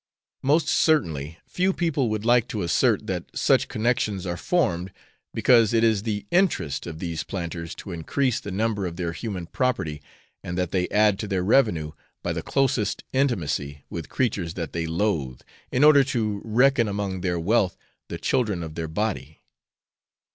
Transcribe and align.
Most 0.41 0.67
certainly, 0.67 1.37
few 1.45 1.73
people 1.73 2.09
would 2.09 2.25
like 2.25 2.47
to 2.47 2.63
assert 2.63 3.05
that 3.05 3.25
such 3.37 3.67
connections 3.67 4.25
are 4.25 4.35
formed 4.35 4.91
because 5.31 5.73
it 5.75 5.83
is 5.83 6.01
the 6.01 6.25
interest 6.31 6.87
of 6.87 6.97
these 6.97 7.23
planters 7.23 7.75
to 7.75 7.91
increase 7.91 8.39
the 8.39 8.49
number 8.49 8.87
of 8.87 8.95
their 8.95 9.11
human 9.13 9.45
property, 9.45 10.01
and 10.43 10.57
that 10.57 10.71
they 10.71 10.89
add 10.89 11.19
to 11.19 11.27
their 11.27 11.43
revenue 11.43 11.91
by 12.23 12.33
the 12.33 12.41
closest 12.41 13.03
intimacy 13.13 13.83
with 13.91 14.09
creatures 14.09 14.55
that 14.55 14.73
they 14.73 14.87
loathe, 14.87 15.41
in 15.71 15.83
order 15.83 16.03
to 16.03 16.41
reckon 16.43 16.87
among 16.87 17.21
their 17.21 17.39
wealth 17.39 17.77
the 18.07 18.17
children 18.17 18.63
of 18.63 18.73
their 18.73 18.87
body. 18.87 19.43